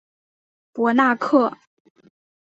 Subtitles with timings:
[0.73, 1.55] 博纳克。